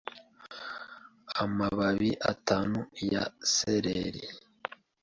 [1.43, 2.79] amababi atanu
[3.11, 4.21] ya sereri